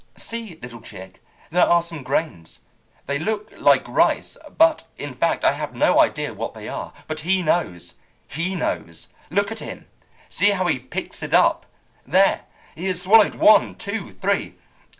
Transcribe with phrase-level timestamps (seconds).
[0.17, 1.21] See, little chick,
[1.51, 2.61] there are some grains!
[3.05, 6.91] They look like rice, but, in fact, I have no idea what they are.
[7.05, 7.93] But he knows,
[8.27, 9.09] he knows!
[9.29, 9.85] Look at him!
[10.27, 11.67] See how he picks it up!
[12.07, 12.45] There!
[12.73, 14.55] He has swallowed one, two, three.